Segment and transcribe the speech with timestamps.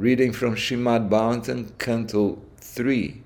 [0.00, 3.20] reading from Shrimad Bhagavatam, Canto 3,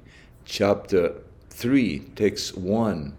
[0.44, 1.12] Chapter
[1.50, 3.12] 3, Text 1,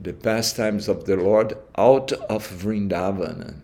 [0.00, 3.56] the pastimes of the Lord out of Vrindavana.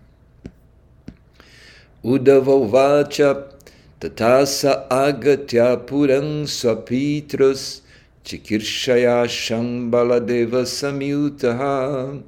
[2.05, 3.53] Udavovacha
[4.01, 7.83] tatasa agatya puram swapitrus
[8.25, 12.21] chikirshaya shambaladeva samyutaha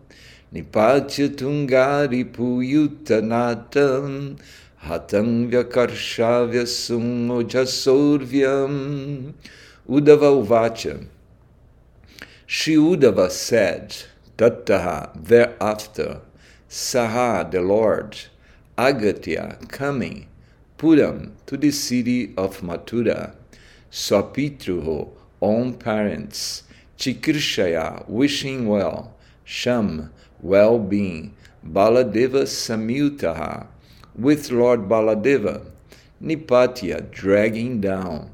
[0.54, 4.36] nipatya tungari puyutanatam
[4.84, 9.34] hatam vyakarshavya sumojasorvyam
[9.88, 11.06] Udava Uvacha.
[12.46, 13.94] Shri Udava said,
[14.38, 16.20] Tattaha, thereafter,
[16.68, 18.16] Saha, the Lord,
[18.78, 20.26] Agatya, coming,
[20.78, 23.34] Puram, to the city of Mathura,
[23.90, 25.08] Swapitruho,
[25.40, 26.62] own parents,
[26.96, 30.10] Chikirshaya, wishing well, Sham,
[30.40, 31.34] well being,
[31.66, 33.66] Baladeva Samyutaha,
[34.16, 35.66] with Lord Baladeva,
[36.22, 38.30] Nipatya, dragging down,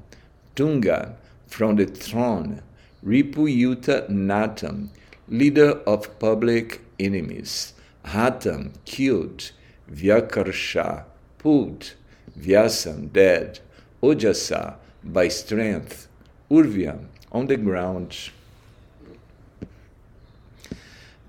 [0.55, 2.63] Tunga, from the throne,
[3.05, 4.89] Ripuyuta Natam,
[5.29, 9.53] leader of public enemies, Hatam, killed,
[9.91, 11.05] Vyakarsha,
[11.39, 11.95] pulled,
[12.39, 13.61] Vyasam, dead,
[14.03, 16.09] Ojasa, by strength,
[16.51, 18.31] Urvya, on the ground.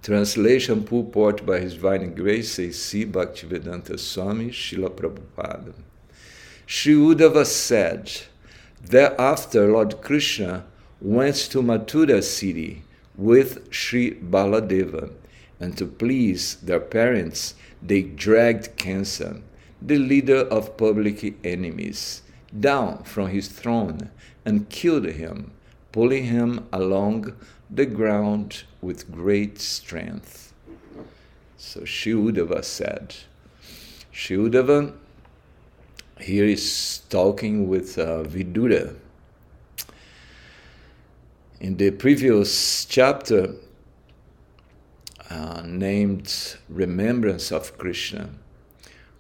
[0.10, 3.06] Translation purport by His Divine Grace A.C.
[3.06, 5.72] Bhaktivedanta Swami Srila Prabhupada.
[6.66, 8.12] Sri Uddhava said,
[8.82, 10.66] Thereafter, Lord Krishna
[11.00, 12.82] went to Mathura city
[13.16, 15.12] with Sri Baladeva,
[15.60, 19.40] and to please their parents, they dragged Kansa,
[19.80, 22.24] the leader of public enemies,
[22.60, 24.10] down from his throne
[24.44, 25.52] and killed him,
[25.92, 27.36] pulling him along
[27.70, 30.54] the ground with great strength.
[31.58, 33.16] So Sri Uddhava said,
[34.12, 34.94] Sri Uddhava
[36.20, 38.96] here is talking with uh, Vidura.
[41.60, 43.56] In the previous chapter,
[45.30, 48.30] uh, named Remembrance of Krishna,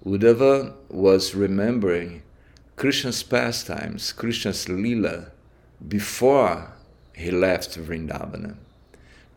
[0.06, 2.24] Uddhava was remembering
[2.78, 5.31] Krishna's pastimes, Krishna's Leela,
[5.88, 6.74] before
[7.19, 8.56] he left Vrindavana.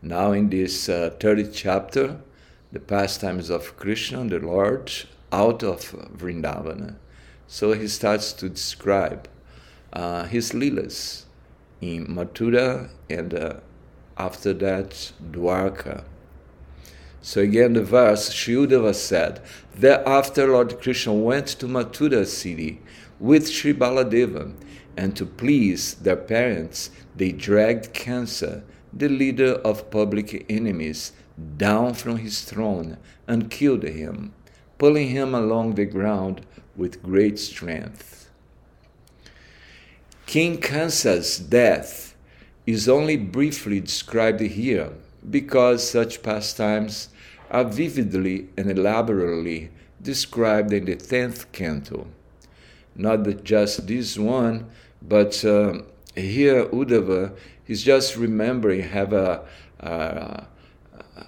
[0.01, 2.19] Now, in this uh, third chapter,
[2.71, 4.91] the pastimes of Krishna, the Lord,
[5.31, 6.95] out of Vrindavana.
[7.47, 9.27] So he starts to describe
[9.91, 11.23] uh, his Leelas
[11.81, 13.53] in Mathura and uh,
[14.17, 16.05] after that Dwarka.
[17.21, 19.41] So again, the verse, Sri Uddhava said,
[19.75, 22.81] Thereafter Lord Krishna went to Mathura city
[23.19, 24.53] with Sri Baladeva,
[24.97, 31.13] and to please their parents, they dragged Kansa, the leader of public enemies,
[31.57, 34.33] down from his throne and killed him,
[34.77, 36.45] pulling him along the ground
[36.75, 38.29] with great strength.
[40.25, 42.15] King Kansa's death
[42.65, 44.91] is only briefly described here
[45.29, 47.09] because such pastimes
[47.51, 49.69] are vividly and elaborately
[50.01, 52.07] described in the 10th canto.
[52.95, 54.69] Not just this one,
[55.07, 55.81] but uh,
[56.15, 57.35] here Uddhava
[57.67, 59.45] is just remembering, have a,
[59.79, 60.47] a,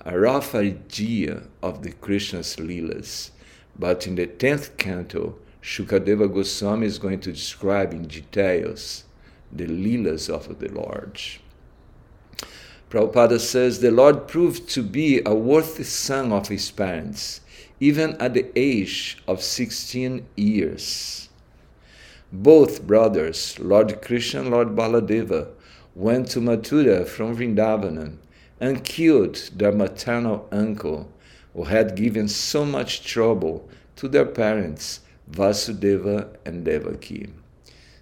[0.06, 3.32] a rough idea of the Krishna's Leelas.
[3.78, 9.04] But in the 10th canto, Shukadeva Goswami is going to describe in details
[9.52, 11.20] the Leelas of the Lord.
[12.90, 17.42] Prabhupada says the Lord proved to be a worthy son of his parents,
[17.80, 21.30] even at the age of 16 years.
[22.32, 25.50] Both brothers, Lord Krishna and Lord Baladeva,
[25.94, 28.18] went to Mathura from Vrindavan
[28.60, 31.10] and killed their maternal uncle
[31.54, 37.30] who had given so much trouble to their parents, Vasudeva and Devaki.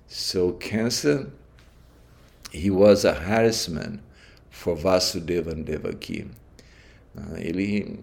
[0.08, 1.28] So Kansa,
[2.52, 4.02] he was a harassment
[4.50, 6.30] for Vasudeva and Devaki.
[7.18, 7.98] Uh, ele,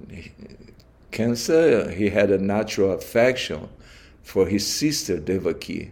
[1.11, 3.69] Kansa, he had a natural affection
[4.23, 5.91] for his sister Devaki.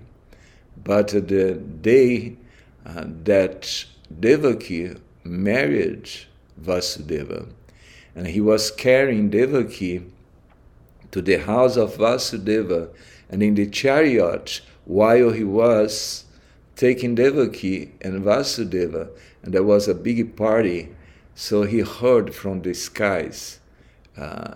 [0.85, 2.37] But the day
[2.87, 3.85] uh, that
[4.21, 4.95] Devaki
[5.25, 6.09] married
[6.61, 7.49] Vasudeva,
[8.15, 10.05] and he was carrying Devaki
[11.11, 12.89] to the house of Vasudeva,
[13.31, 16.25] and in the chariot, while he was
[16.77, 19.09] taking Devaki and Vasudeva,
[19.43, 20.95] and there was a big party,
[21.35, 23.61] so he heard from the skies
[24.17, 24.55] uh,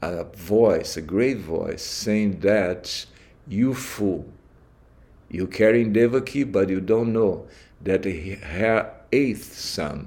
[0.00, 3.06] a voice, a great voice, saying that,
[3.46, 4.26] You fool,
[5.32, 7.46] you carrying Devaki, but you don't know
[7.80, 10.06] that her eighth son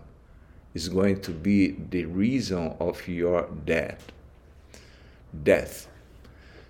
[0.74, 4.12] is going to be the reason of your death.
[5.44, 5.88] Death.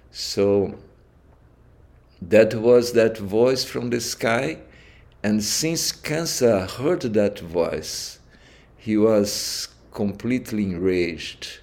[0.10, 0.76] So
[2.22, 4.60] that was that voice from the sky.
[5.22, 8.20] And since Kansa heard that voice,
[8.78, 11.60] he was completely enraged.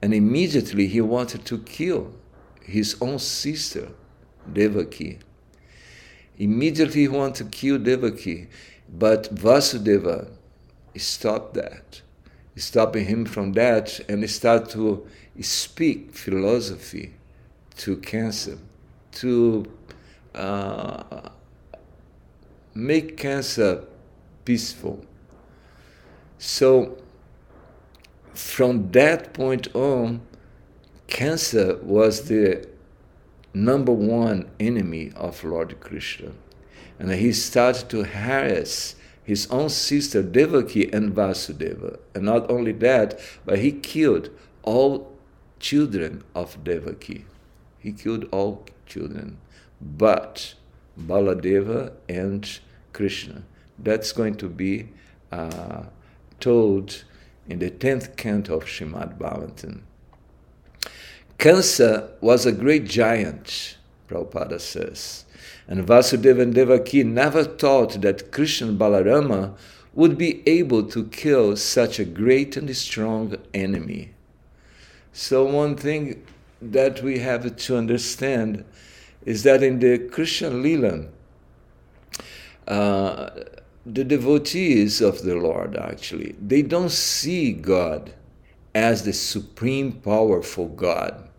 [0.00, 2.14] And immediately he wanted to kill
[2.64, 3.90] his own sister,
[4.50, 5.18] Devaki.
[6.38, 8.48] Immediately he wanted to kill Devaki,
[8.88, 10.28] but Vasudeva
[10.96, 12.02] stopped that,
[12.56, 15.06] stopping him from that, and started to
[15.40, 17.14] speak philosophy
[17.76, 18.58] to Kansa,
[19.12, 19.66] to
[20.34, 21.30] uh,
[22.74, 23.84] make Kansa
[24.44, 25.04] peaceful.
[26.38, 26.98] So,
[28.34, 30.22] from that point on,
[31.06, 32.66] Kansa was the
[33.54, 36.32] number one enemy of Lord Krishna.
[36.98, 38.94] And he started to harass
[39.24, 41.98] his own sister Devaki and Vasudeva.
[42.14, 44.30] And not only that, but he killed
[44.62, 45.12] all
[45.60, 47.24] children of Devaki.
[47.78, 49.38] He killed all children,
[49.80, 50.54] but
[50.98, 52.60] Baladeva and
[52.92, 53.42] Krishna.
[53.78, 54.90] That's going to be
[55.30, 55.84] uh,
[56.40, 57.04] told
[57.48, 59.80] in the 10th canto of Srimad Bhagavatam.
[61.42, 63.76] Kansa was a great giant,
[64.08, 65.24] Prabhupada says,
[65.66, 69.56] and Vasudeva and Devaki never thought that Krishna Balarama
[69.92, 74.12] would be able to kill such a great and strong enemy.
[75.12, 76.24] So, one thing
[76.60, 78.64] that we have to understand
[79.26, 81.06] is that in the Krishna Lila,
[82.68, 83.30] uh,
[83.84, 88.14] the devotees of the Lord actually, they don't see God
[88.76, 91.30] as the supreme powerful God.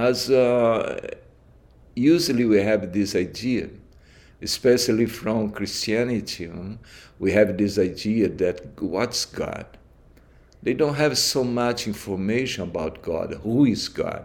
[0.00, 0.98] As uh,
[1.94, 3.68] usually we have this idea,
[4.40, 6.76] especially from Christianity, hmm,
[7.18, 9.66] we have this idea that what's God?
[10.62, 13.40] They don't have so much information about God.
[13.42, 14.24] Who is God?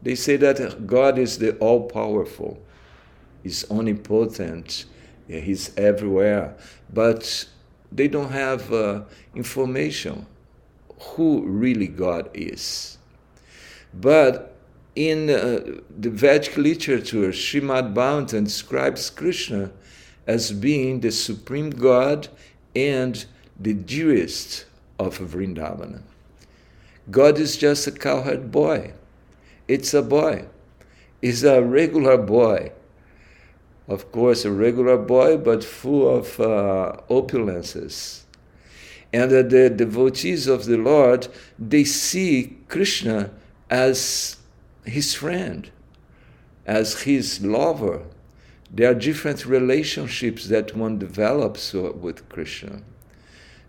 [0.00, 2.62] They say that God is the all powerful,
[3.42, 4.84] He's omnipotent,
[5.26, 6.56] He's everywhere,
[6.92, 7.46] but
[7.90, 9.02] they don't have uh,
[9.34, 10.24] information
[11.00, 12.96] who really God is.
[13.92, 14.53] But
[14.96, 19.72] in uh, the Vedic literature, Srimad Bhagavatam describes Krishna
[20.26, 22.28] as being the supreme God
[22.74, 23.24] and
[23.58, 24.66] the dearest
[24.98, 26.02] of Vrindavana.
[27.10, 28.92] God is just a cowherd boy.
[29.68, 30.46] It's a boy.
[31.20, 32.72] It's a regular boy.
[33.88, 38.22] Of course, a regular boy, but full of uh, opulences.
[39.12, 43.30] And uh, the devotees of the Lord, they see Krishna
[43.68, 44.38] as
[44.84, 45.70] his friend,
[46.66, 48.06] as his lover.
[48.70, 52.82] There are different relationships that one develops with Krishna.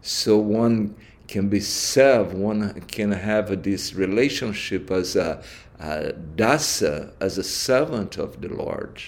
[0.02, 0.96] So one
[1.28, 5.44] can be served, one can have this relationship as a,
[5.80, 9.02] a dasa, as a servant of the Lord.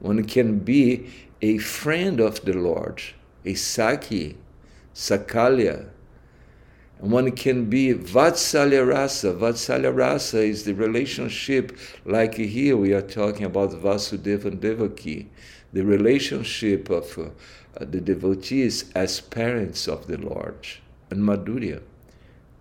[0.00, 1.10] One can be
[1.40, 3.02] a friend of the Lord,
[3.44, 4.36] a Saki,
[4.94, 5.88] Sakalya.
[7.02, 9.34] And one can be Vatsalya Rasa.
[9.34, 15.28] Vatsalya Rasa is the relationship, like here we are talking about Vasudeva and Devaki,
[15.72, 20.64] the relationship of uh, the devotees as parents of the Lord
[21.10, 21.82] and Madhurya,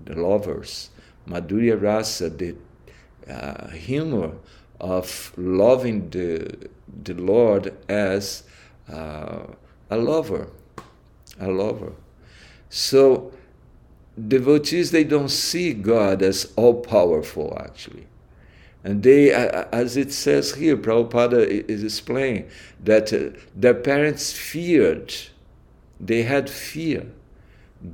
[0.03, 0.89] the lovers.
[1.27, 2.55] Madhurya Rasa, the
[3.29, 4.31] uh, humor
[4.79, 6.67] of loving the,
[7.03, 8.41] the Lord as
[8.91, 9.43] uh,
[9.91, 10.47] a lover,
[11.39, 11.93] a lover.
[12.71, 13.33] So
[14.27, 18.07] devotees, they don't see God as all powerful, actually.
[18.83, 22.49] And they, as it says here, Prabhupada is explaining
[22.83, 25.13] that uh, their parents feared,
[25.99, 27.05] they had fear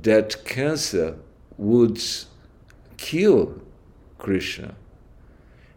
[0.02, 1.16] that Kansa
[1.58, 2.00] would
[2.96, 3.60] kill
[4.16, 4.74] Krishna.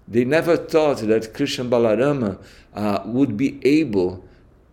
[0.07, 2.41] They never thought that Krishna Balarama
[2.73, 4.23] uh, would be able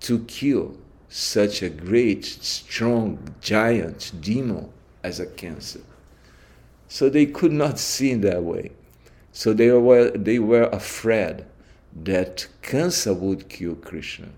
[0.00, 0.76] to kill
[1.08, 4.70] such a great, strong, giant demon
[5.02, 5.80] as a Kansa.
[6.88, 8.70] So they could not see in that way.
[9.32, 11.44] So they were, they were afraid
[12.04, 14.28] that Kansa would kill Krishna.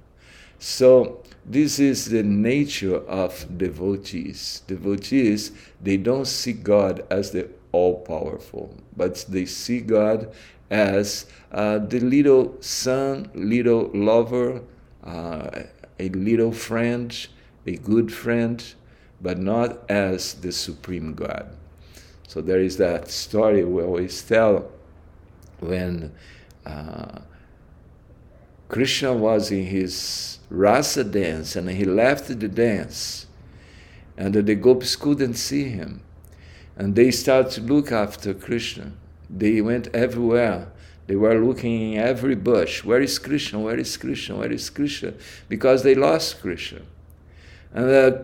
[0.58, 4.62] So this is the nature of devotees.
[4.66, 10.32] Devotees, they don't see God as the all powerful, but they see God
[10.70, 14.62] as uh, the little son, little lover,
[15.04, 15.62] uh,
[15.98, 17.26] a little friend,
[17.66, 18.74] a good friend,
[19.20, 21.56] but not as the supreme God.
[22.26, 24.70] So there is that story we always tell
[25.58, 26.12] when
[26.64, 27.20] uh,
[28.68, 33.26] Krishna was in his rasa dance and he left the dance,
[34.16, 36.02] and the gopis couldn't see him.
[36.76, 38.92] And they started to look after Krishna.
[39.28, 40.70] They went everywhere.
[41.06, 42.84] They were looking in every bush.
[42.84, 43.58] Where is Krishna?
[43.58, 44.36] Where is Krishna?
[44.36, 45.14] Where is Krishna?
[45.48, 46.82] Because they lost Krishna.
[47.74, 48.18] And uh,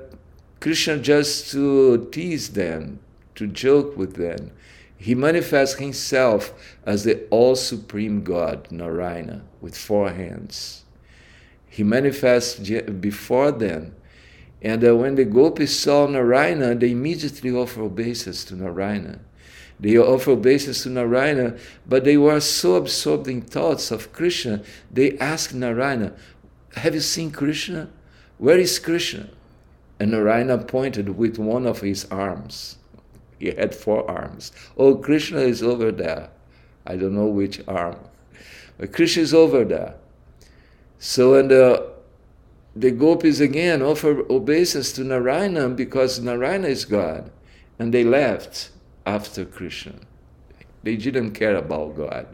[0.61, 3.01] Krishna just to tease them,
[3.35, 4.51] to joke with them,
[4.99, 10.85] he manifests himself as the all supreme God, Narayana, with four hands.
[11.69, 13.95] He manifests before them.
[14.63, 19.21] And uh, when the gopis saw Narayana, they immediately offer obeisance to Narayana.
[19.79, 25.19] They offer obeisance to Narayana, but they were so absorbed in thoughts of Krishna, they
[25.19, 26.15] asked Narayana,
[26.77, 27.91] Have you seen Krishna?
[28.39, 29.29] Where is Krishna?
[29.99, 32.77] And Narayana pointed with one of his arms.
[33.39, 34.53] He had four arms.
[34.77, 36.31] Oh, Krishna is over there.
[36.87, 37.97] I don't know which arm.
[38.79, 39.95] But Krishna is over there.
[40.99, 41.83] So, and uh,
[42.75, 47.31] the gopis again offer obeisance to Narayana because Narayana is God.
[47.79, 48.71] And they left
[49.05, 49.95] after Krishna.
[50.83, 52.27] They didn't care about God.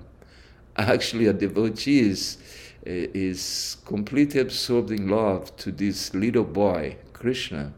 [0.76, 2.38] Actually, a devotee is,
[2.85, 7.73] is completely absorbed in love to this little boy, Krishna,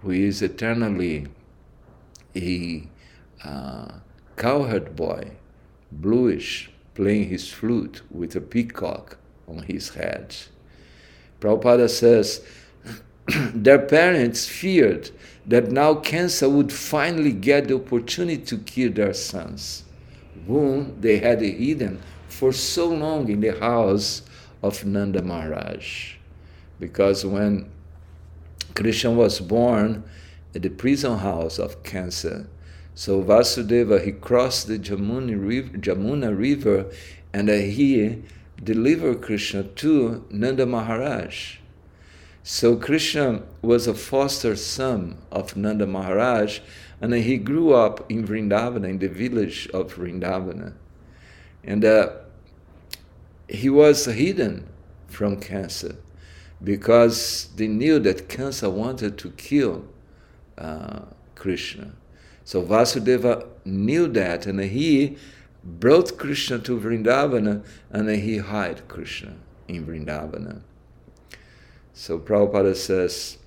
[0.00, 1.26] who is eternally
[2.34, 2.88] a
[3.44, 3.88] uh,
[4.38, 5.32] cowherd boy,
[5.92, 10.34] bluish, playing his flute with a peacock on his head.
[11.40, 12.42] Prabhupada says,
[13.54, 15.10] their parents feared
[15.44, 19.84] that now Kansa would finally get the opportunity to kill their sons,
[20.46, 24.22] whom they had hidden for so long in the house
[24.62, 26.14] of Nanda Maharaj.
[26.78, 27.70] Because when
[28.74, 30.04] Krishna was born
[30.54, 32.46] at the prison house of Kansa,
[32.94, 36.90] so Vasudeva he crossed the Jamuna River, Jamuna River
[37.32, 38.22] and he
[38.62, 41.56] delivered Krishna to Nanda Maharaj.
[42.42, 46.60] So Krishna was a foster son of Nanda Maharaj,
[47.00, 50.72] and he grew up in Vrindavana, in the village of Vrindavana.
[51.62, 52.10] And uh,
[53.48, 54.66] he was hidden
[55.06, 55.96] from Kansa
[56.62, 59.84] because they knew that Kansa wanted to kill
[60.58, 61.00] uh,
[61.34, 61.92] Krishna.
[62.44, 65.16] So Vasudeva knew that, and he
[65.64, 69.34] brought Krishna to Vrindavana, and he hid Krishna
[69.68, 70.60] in Vrindavana.
[71.94, 73.38] So Prabhupada says,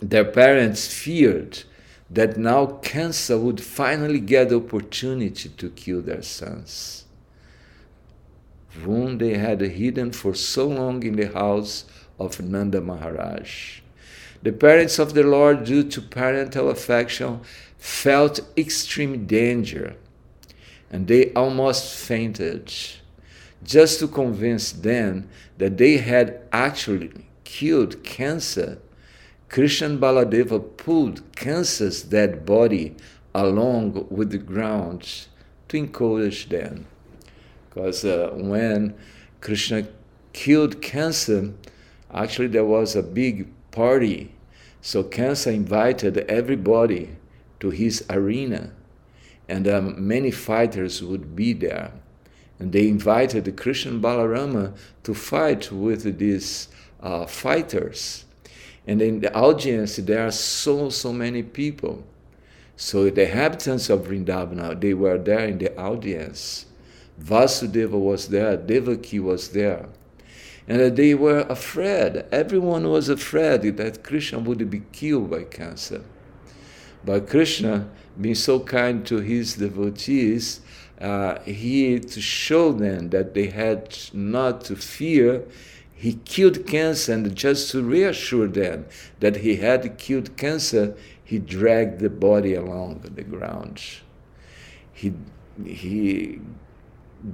[0.00, 1.62] their parents feared
[2.10, 7.04] that now Kansa would finally get the opportunity to kill their sons,
[8.84, 11.84] whom they had hidden for so long in the house
[12.24, 13.80] of Nanda Maharaj.
[14.42, 17.40] The parents of the Lord, due to parental affection,
[17.78, 19.96] felt extreme danger
[20.92, 22.72] and they almost fainted
[23.64, 27.10] just to convince them that they had actually
[27.44, 28.78] killed Kansa.
[29.48, 32.94] Krishna Baladeva pulled Kansa's dead body
[33.34, 35.26] along with the ground
[35.68, 36.86] to encourage them.
[37.68, 38.94] Because uh, when
[39.40, 39.86] Krishna
[40.34, 41.52] killed Kansa,
[42.12, 44.32] actually there was a big party.
[44.80, 47.16] So Kansa invited everybody
[47.60, 48.72] to his arena,
[49.48, 51.92] and um, many fighters would be there.
[52.58, 56.68] And they invited Krishna Balarama to fight with these
[57.00, 58.24] uh, fighters.
[58.86, 62.04] And in the audience, there are so, so many people.
[62.76, 66.66] So the inhabitants of Vrindavana, they were there in the audience.
[67.20, 69.86] Vasudeva was there, Devaki was there.
[70.68, 72.24] And that they were afraid.
[72.30, 76.02] Everyone was afraid that Krishna would be killed by Kansa.
[77.04, 77.88] But Krishna,
[78.20, 80.60] being so kind to his devotees,
[81.00, 85.44] uh, he to show them that they had not to fear
[86.02, 88.86] he killed Kansa, and just to reassure them
[89.20, 93.80] that he had killed Kansa, he dragged the body along the ground.
[94.92, 95.12] He,
[95.64, 96.40] he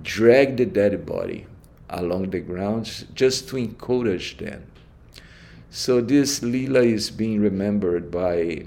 [0.02, 1.46] dragged the dead body
[1.90, 4.64] along the grounds just to encourage them.
[5.70, 8.66] So this lila is being remembered by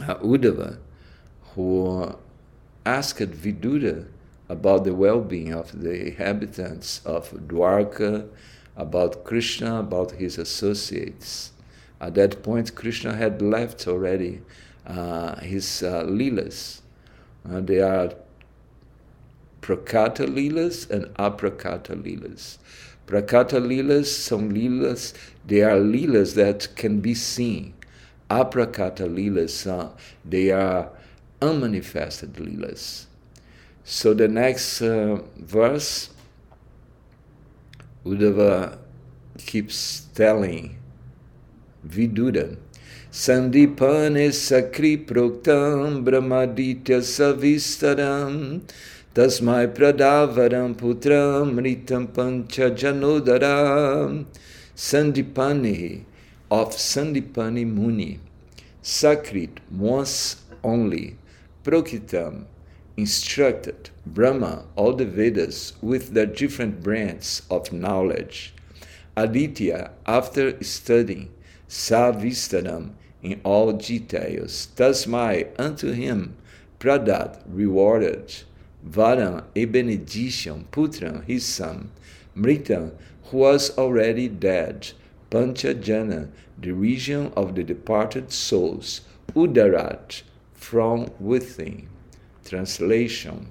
[0.00, 0.78] uh, Uddhava,
[1.54, 2.14] who
[2.84, 4.06] asked Vidura
[4.48, 8.28] about the well-being of the inhabitants of Dwarka
[8.76, 11.52] about Krishna, about his associates.
[12.00, 14.42] At that point, Krishna had left already
[14.86, 16.80] uh, his uh, leelas.
[17.48, 18.12] Uh, they are
[19.64, 22.58] prakata leelas and aprakata leelas.
[23.06, 25.14] Prakata leelas, some leelas,
[25.46, 27.72] they are leelas that can be seen.
[28.28, 29.88] Aprakata leelas, uh,
[30.22, 30.90] they are
[31.40, 33.06] unmanifested leelas.
[33.84, 36.10] So the next uh, verse
[38.04, 38.76] Uddhava
[39.38, 40.76] keeps telling
[41.86, 42.56] Vidura,
[43.10, 48.62] Sandipane sakri proktam brahmaditya savistaram
[49.14, 50.74] Putram
[51.54, 54.26] Mritam Pancha Janodaram
[54.74, 56.02] Sandipani
[56.50, 58.18] of Sandipani Muni.
[58.82, 61.16] Sakrit once only.
[61.62, 62.46] Prokritam
[62.96, 68.52] instructed Brahma, all the Vedas, with their different branches of knowledge.
[69.16, 71.30] Aditya, after studying
[71.68, 76.36] Savistaram in all details, Tasmai unto him,
[76.80, 78.42] Pradat, rewarded.
[78.88, 81.90] Varam, a benediction, Putram, his son,
[82.36, 82.92] Mritam,
[83.24, 84.92] who was already dead,
[85.30, 89.00] Panchajana, the region of the departed souls,
[89.34, 90.22] Udarat,
[90.52, 91.88] from within.
[92.44, 93.48] Translation.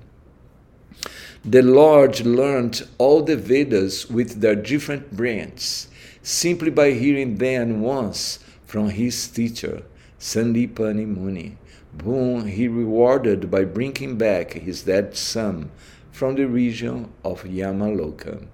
[1.43, 5.87] The Lord learned all the Vedas with their different branches
[6.21, 9.83] simply by hearing them once from his teacher,
[10.19, 11.57] Sandipani Muni
[12.01, 15.69] whom he rewarded by bringing back his dead son
[16.11, 18.45] from the region of Yamaloka.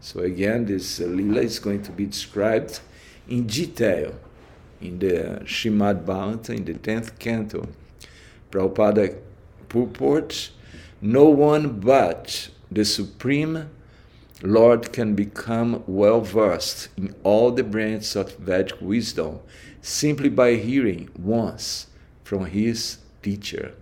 [0.00, 2.80] So again, this uh, lila is going to be described
[3.28, 4.14] in detail
[4.80, 7.68] in the Shrimad Bhagavatam in the 10th canto.
[8.50, 9.16] Prabhupada
[9.68, 10.50] purport,
[11.00, 13.70] no one but the Supreme
[14.42, 19.38] Lord can become well versed in all the branches of Vedic wisdom
[19.80, 21.86] simply by hearing once
[22.32, 23.74] from his teacher.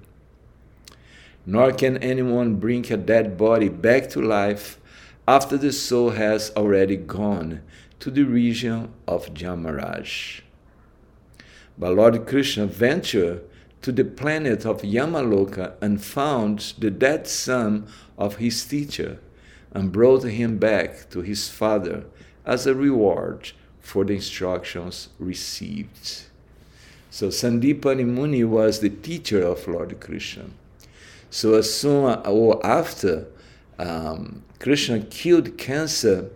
[1.47, 4.81] Nor can anyone bring a dead body back to life
[5.29, 7.63] after the soul has already gone
[8.01, 10.41] to the region of Jamaraj.
[11.79, 13.43] But Lord Krishna ventured
[13.83, 17.87] to the planet of Yamaloka and found the dead son
[18.19, 19.21] of his teacher
[19.71, 22.03] and brought him back to his father
[22.45, 26.30] as a reward for the instructions received.
[27.11, 30.45] So Sandipani Muni was the teacher of Lord Krishna.
[31.29, 33.27] So as soon or after
[33.81, 36.31] um, Krishna killed Kansa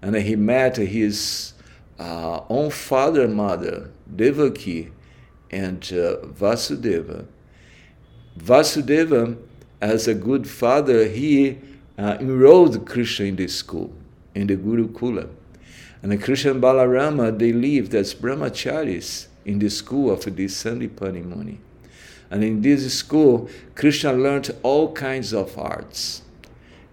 [0.00, 1.52] and he met his
[1.98, 4.92] uh, own father and mother, Devaki
[5.50, 7.26] and uh, Vasudeva.
[8.38, 9.36] Vasudeva,
[9.80, 11.58] as a good father, he
[11.98, 13.92] uh, enrolled Krishna in the school,
[14.34, 15.28] in the Gurukula.
[16.02, 21.60] And Krishna and Balarama, they lived as brahmacharis in the school of the Sandipani Muni.
[22.30, 26.22] And in this school, Krishna learned all kinds of arts.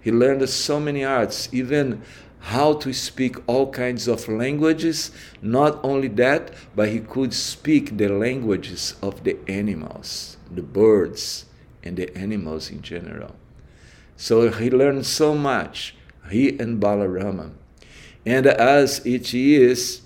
[0.01, 2.01] He learned so many arts, even
[2.39, 5.11] how to speak all kinds of languages.
[5.41, 11.45] Not only that, but he could speak the languages of the animals, the birds,
[11.83, 13.35] and the animals in general.
[14.15, 15.95] So he learned so much,
[16.29, 17.51] he and Balarama.
[18.25, 20.01] And as it is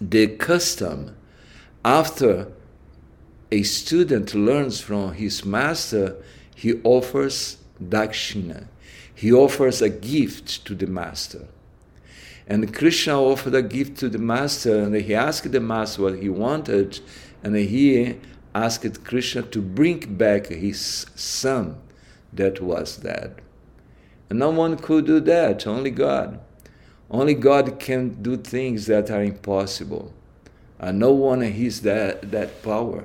[0.00, 1.16] the custom
[1.84, 2.52] after
[3.50, 6.16] a student learns from his master,
[6.54, 8.66] he offers dakshina.
[9.14, 11.46] He offers a gift to the master.
[12.46, 16.28] And Krishna offered a gift to the master, and he asked the master what he
[16.28, 17.00] wanted,
[17.42, 18.16] and he
[18.54, 21.78] asked Krishna to bring back his son
[22.32, 23.40] that was dead.
[24.28, 26.40] And no one could do that, only God.
[27.10, 30.12] Only God can do things that are impossible.
[30.82, 33.04] No one has that, that power.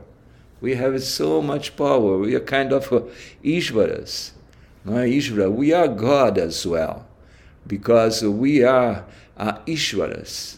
[0.62, 2.18] We have so much power.
[2.18, 3.02] We are kind of uh,
[3.44, 4.32] Ishvaras.
[4.86, 5.52] Ishvara.
[5.52, 7.06] We are God as well,
[7.68, 9.06] because we are
[9.38, 10.58] uh, Ishvaras.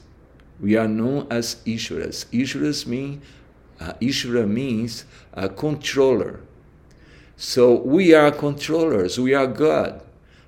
[0.59, 2.25] We are known as Ishvaras.
[2.27, 3.21] Ishvaras mean
[3.79, 6.41] uh, Ishvara means a controller.
[7.35, 9.19] So we are controllers.
[9.19, 10.01] We are God.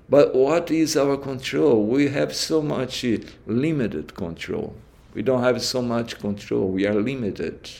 [0.08, 1.86] But what is our control?
[1.86, 4.74] We have so much uh, limited control.
[5.14, 6.68] We don't have so much control.
[6.68, 7.70] We are limited.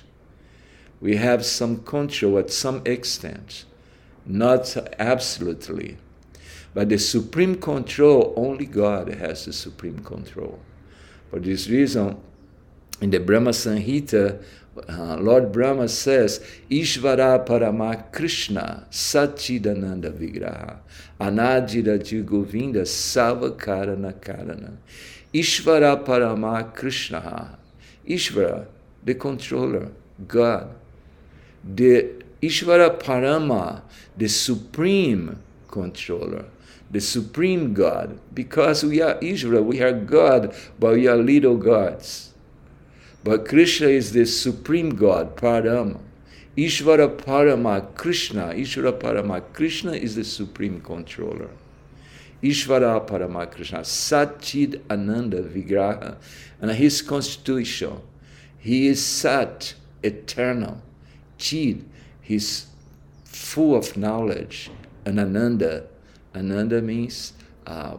[1.01, 3.65] We have some control at some extent,
[4.27, 5.97] not absolutely.
[6.75, 10.61] But the supreme control, only God has the supreme control.
[11.31, 12.21] For this reason,
[13.01, 14.43] in the Brahma Samhita,
[14.89, 20.79] uh, Lord Brahma says, Ishvara Parama Krishna Satchidananda Vigraha
[21.21, 24.77] Anadira Jigovinda Savakarana Karana.
[25.33, 27.59] Ishvara Parama Krishna.
[28.07, 28.67] Ishvara,
[29.05, 29.93] the controller,
[30.27, 30.75] God.
[31.63, 32.11] The
[32.43, 33.83] Ishvara Parama,
[34.17, 36.47] the supreme controller,
[36.91, 38.19] the supreme God.
[38.35, 42.33] Because we are Ishvara, we are God, but we are little gods.
[43.23, 46.01] But Krishna is the supreme God, Parama.
[46.57, 51.51] Ishvara Parama Krishna, Ishvara Parama Krishna is the supreme controller.
[52.43, 56.17] Ishvara Paramakrishna, Satchid Ananda Vigraha,
[56.61, 58.01] and his constitution.
[58.59, 60.81] He is Sat, eternal.
[61.39, 61.89] Chid,
[62.21, 62.67] he's
[63.25, 64.71] full of knowledge,
[65.05, 65.87] and Ananda,
[66.35, 67.33] Ananda means
[67.67, 67.97] uh,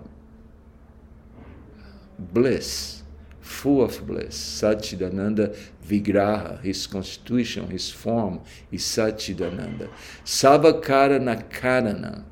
[2.19, 3.03] bliss,
[3.41, 4.37] full of bliss.
[4.61, 9.89] Satchidananda Vigraha, his constitution, his form is Satchidananda.
[10.23, 12.23] Savakarana Karana.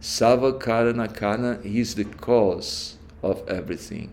[0.00, 4.12] Savakarana Karana, he is the cause of everything.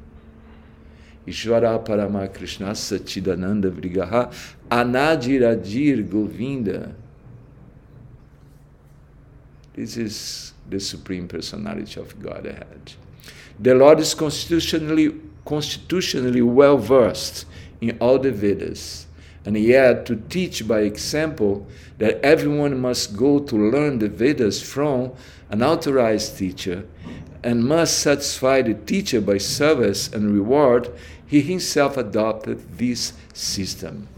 [1.27, 4.31] Ishvara Parama Krishna Satchidananda Vigraha
[4.69, 6.93] Anadiradir Govinda.
[9.73, 12.93] This is the Supreme Personality of Godhead.
[13.59, 17.45] The Lord is constitutionally, constitutionally well versed
[17.81, 19.07] in all the Vedas,
[19.45, 21.67] and yet to teach by example
[21.97, 25.11] that everyone must go to learn the Vedas from
[25.55, 26.85] an authorized teacher
[27.41, 30.91] and must satisfy the teacher by service and reward,
[31.25, 34.09] he himself adopted this system.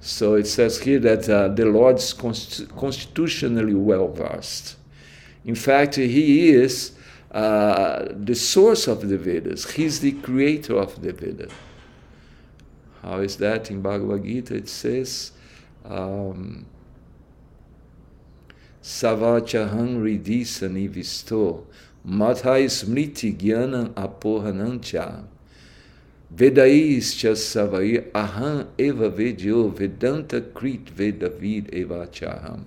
[0.00, 4.76] So it says here that uh, the Lord is const- constitutionally well versed.
[5.44, 6.92] In fact, he is
[7.32, 11.52] uh, the source of the Vedas, he's the creator of the Vedas.
[13.02, 13.70] How is that?
[13.72, 15.32] In Bhagavad Gita it says,
[15.84, 16.66] um,
[18.82, 21.64] Savachaham ridisa nivisto,
[22.06, 25.24] mathai smriti gyanam apohanancha.
[26.34, 32.64] Vedaischa savai aham eva vedyo vedanta krit vedavid evachaham.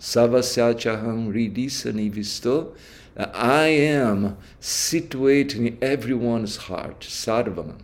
[0.00, 2.74] Savasyachaham ridisa nivisto.
[3.16, 7.78] I am situated in everyone's heart, sarvam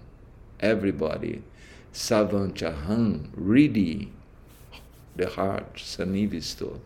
[0.64, 1.42] everybody.
[1.92, 4.10] Savanchaham, ready,
[5.14, 6.80] the heart, sanivisto.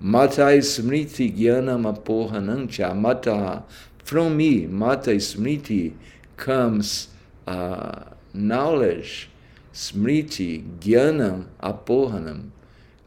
[0.00, 2.94] Mata smriti jnana mapohanancha.
[2.94, 3.64] Mata,
[4.04, 5.94] from me, mata smriti
[6.36, 7.08] comes
[7.46, 8.04] uh,
[8.34, 9.30] knowledge,
[9.72, 12.50] smriti, gyanam, apohanam,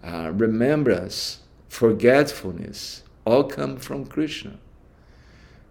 [0.03, 4.57] uh, remembrance, forgetfulness, all come from Krishna.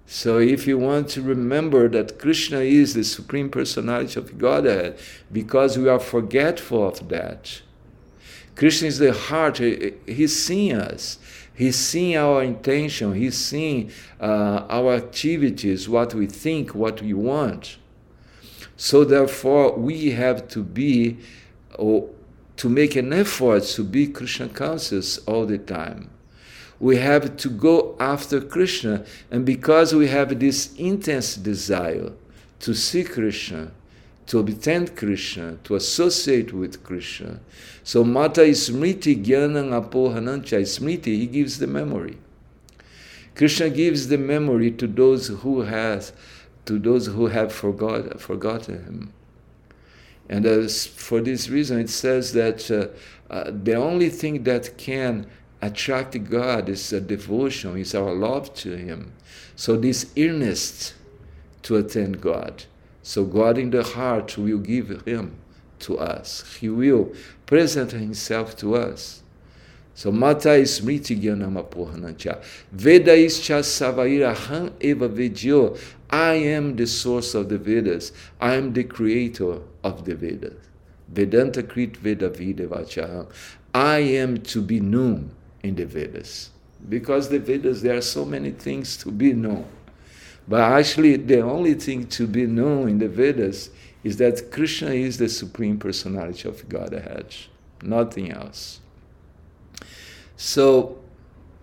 [0.06, 4.98] So, if you want to remember that Krishna is the Supreme Personality of Godhead,
[5.30, 7.60] because we are forgetful of that,
[8.58, 11.18] Krishna is the heart, He's seeing us.
[11.54, 13.90] He's seeing our intention, He's seeing
[14.20, 17.78] uh, our activities, what we think, what we want.
[18.76, 21.18] So, therefore, we have to be,
[21.78, 22.10] or
[22.58, 26.10] to make an effort to be Krishna conscious all the time
[26.80, 29.04] we have to go after Krishna.
[29.30, 32.12] And because we have this intense desire
[32.60, 33.72] to see Krishna,
[34.28, 37.40] to obtain Krishna, to associate with Krishna.
[37.82, 42.18] So Mata Smriti Jnanam Apohanancha Smriti, he gives the memory.
[43.34, 46.12] Krishna gives the memory to those who has
[46.66, 49.12] to those who have forgot, forgotten him.
[50.28, 55.26] And as for this reason, it says that uh, uh, the only thing that can
[55.62, 59.12] attract God is a devotion, is our love to Him.
[59.56, 60.94] So this earnest
[61.62, 62.64] to attend God.
[63.02, 65.36] So God in the heart will give Him
[65.80, 66.56] to us.
[66.60, 67.12] He will
[67.46, 69.22] present Himself to us.
[69.94, 72.42] So mata smriti jnanamapohanancha.
[72.70, 75.76] Veda ischa savaira han eva vedyo.
[76.10, 78.12] I am the source of the Vedas.
[78.40, 80.54] I am the creator of the Vedas.
[81.08, 83.26] Vedanta krit veda videvachaham.
[83.74, 85.30] I am to be known
[85.62, 86.50] in the Vedas.
[86.88, 89.66] Because the Vedas, there are so many things to be known.
[90.48, 93.70] But actually, the only thing to be known in the Vedas
[94.02, 97.34] is that Krishna is the supreme personality of Godhead,
[97.82, 98.80] nothing else.
[100.36, 100.98] So,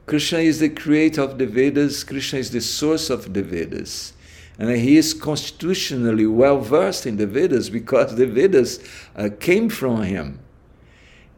[0.06, 4.14] Krishna is the creator of the Vedas, Krishna is the source of the Vedas.
[4.60, 8.80] And he is constitutionally well versed in the Vedas because the Vedas
[9.16, 10.40] uh, came from him.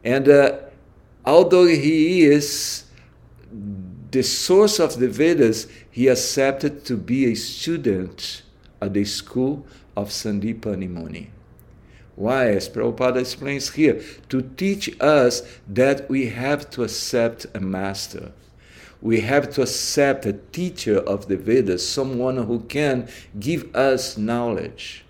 [0.04, 0.58] And uh,
[1.24, 2.84] although he is
[4.10, 8.42] the source of the Vedas, he accepted to be a student
[8.80, 9.66] at the school
[9.96, 11.30] of Sandipani Muni.
[12.14, 12.50] Why?
[12.50, 18.32] As Prabhupada explains here, to teach us that we have to accept a master.
[19.00, 25.04] We have to accept a teacher of the Vedas, someone who can give us knowledge.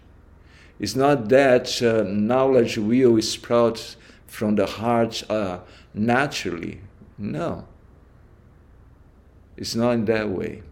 [0.79, 5.61] It's not that uh, knowledge will sprout from the heart uh,
[5.95, 6.83] naturally.
[7.17, 7.67] No.
[9.59, 10.63] It's not in that way.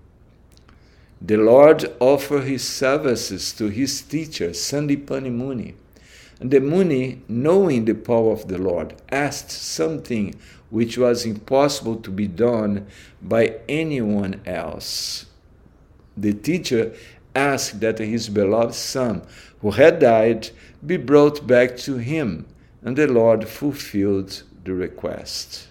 [1.20, 5.75] The Lord offered his services to his teacher, Sandipani Muni.
[6.38, 10.37] And the Muni, knowing the power of the Lord, asked something
[10.70, 12.87] which was impossible to be done
[13.20, 15.27] by anyone else.
[16.16, 16.94] The teacher
[17.35, 19.22] asked that his beloved son,
[19.62, 20.51] who had died,
[20.87, 22.46] be brought back to him,
[22.83, 25.66] and the Lord fulfilled the request.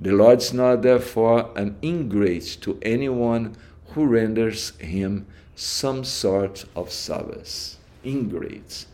[0.00, 3.56] The Lord is not therefore an ingrate to anyone
[3.88, 7.78] who renders him some sort of service.
[8.04, 8.86] Ingrate.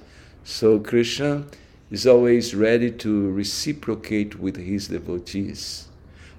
[0.44, 1.44] So Krishna
[1.90, 5.88] is always ready to reciprocate with his devotees.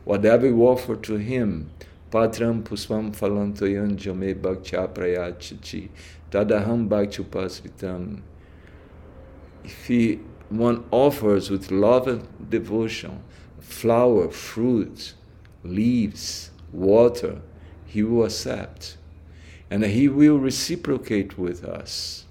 [0.04, 1.70] Whatever you offer to him,
[2.10, 5.90] Patram puspam falantoyan jame bhaktya prayachichi
[6.32, 8.22] tadaham bhaktyupasritam.
[9.64, 13.22] If he, one offers with love and devotion
[13.66, 15.14] flower, fruit,
[15.64, 17.42] leaves, water,
[17.86, 18.98] he will accept.
[19.70, 22.26] And he will reciprocate with us.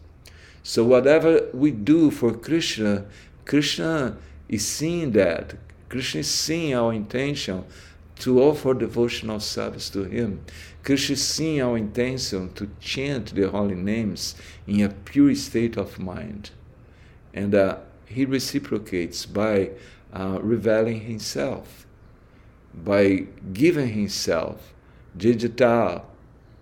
[0.63, 3.05] So whatever we do for Krishna,
[3.45, 4.17] Krishna
[4.49, 5.55] is seeing that.
[5.89, 7.65] Krishna is seeing our intention
[8.21, 10.45] to offer devotional service to Him.
[10.83, 15.99] Krishna is seeing our intention to chant the holy names in a pure state of
[15.99, 16.51] mind.
[17.33, 19.71] And uh, He reciprocates by
[20.15, 21.87] uh, revealing Himself,
[22.73, 24.73] by giving Himself.
[25.19, 26.03] Jijata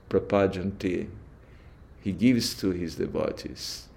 [0.09, 1.09] prapajanti.
[2.01, 3.89] He gives to His devotees.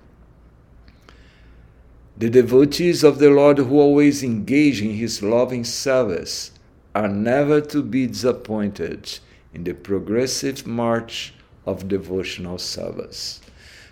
[2.18, 6.52] The devotees of the Lord who always engage in His loving service
[6.94, 9.20] are never to be disappointed
[9.54, 11.34] in the progressive march
[11.66, 13.42] of devotional service.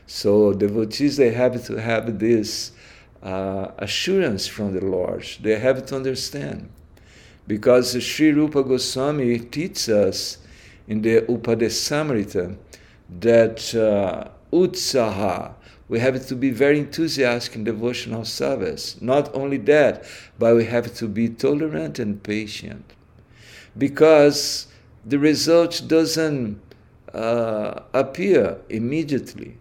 [0.07, 2.71] So devotees they have to have this
[3.23, 5.25] uh, assurance from the Lord.
[5.41, 6.69] They have to understand,
[7.47, 10.37] because Sri Rupa Goswami teaches us
[10.87, 12.57] in the Upadesamrita
[13.21, 15.53] that uh, utsaha,
[15.89, 19.01] we have to be very enthusiastic in devotional service.
[19.01, 20.03] Not only that,
[20.39, 22.93] but we have to be tolerant and patient.
[23.77, 24.67] Because
[25.05, 26.61] the result doesn't
[27.13, 29.57] uh, appear immediately.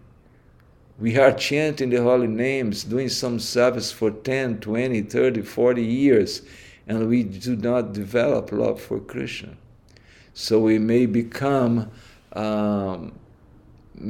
[0.99, 6.43] We are chanting the holy names, doing some service for 10, 20, 30, 40 years,
[6.87, 9.57] and we do not develop love for Krishna.
[10.33, 11.89] So we may become
[12.33, 13.13] um,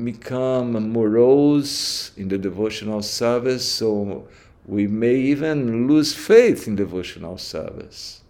[0.03, 4.27] become morose in the devotional service, so
[4.65, 8.21] we may even lose faith in devotional service.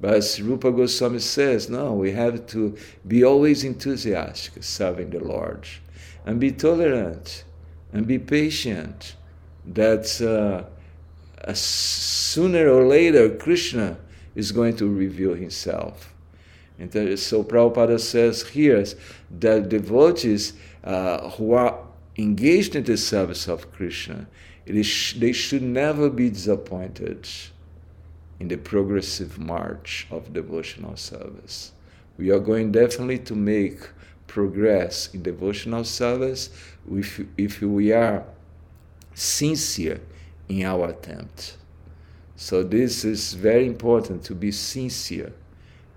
[0.00, 5.66] But as Rupa Goswami says, no, we have to be always enthusiastic serving the Lord
[6.24, 7.44] and be tolerant
[7.92, 9.16] and be patient.
[9.66, 13.98] That uh, sooner or later Krishna
[14.34, 16.14] is going to reveal himself.
[16.78, 18.84] And so Prabhupada says here
[19.40, 20.52] that devotees
[20.84, 21.78] uh, who are
[22.16, 24.26] engaged in the service of Krishna,
[24.66, 27.28] is, they should never be disappointed
[28.40, 31.72] in the progressive march of devotional service.
[32.16, 33.88] We are going definitely to make
[34.26, 36.50] progress in devotional service
[36.92, 38.24] if, if we are
[39.14, 40.00] sincere
[40.48, 41.56] in our attempt.
[42.36, 45.32] So, this is very important to be sincere,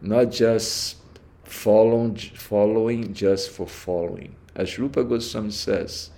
[0.01, 0.97] not just
[1.43, 4.35] following, following just for following.
[4.55, 6.09] As Rupa Goswami says,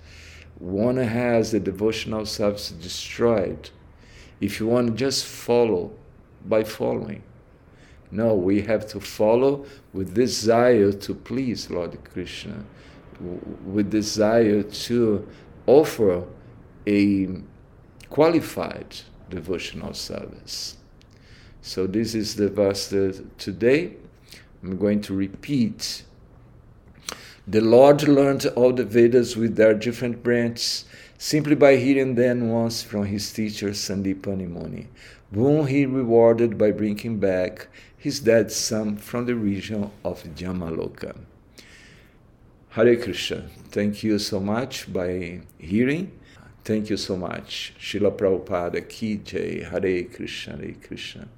[0.58, 3.70] one has the devotional service destroyed
[4.40, 5.92] if you want to just follow
[6.44, 7.22] by following.
[8.10, 12.64] No, we have to follow with desire to please Lord Krishna,
[13.20, 15.26] with desire to
[15.66, 16.24] offer
[16.86, 17.28] a
[18.10, 18.96] qualified
[19.30, 20.76] devotional service.
[21.62, 22.88] So, this is the verse
[23.38, 23.96] today.
[24.62, 26.04] I'm going to repeat
[27.46, 30.86] the Lord learned all the Vedas with their different branches
[31.18, 34.88] simply by hearing them once from his teacher Sandipani Muni,
[35.30, 41.16] whom he rewarded by bringing back his dead son from the region of Jamaloka.
[42.74, 43.44] Hare Krishna.
[43.70, 46.10] Thank you so much by hearing.
[46.64, 47.72] Thank you so much.
[47.78, 49.64] Srila Prabhupada Ki Jai.
[49.70, 51.28] Hare Krishna, Hare Krishna.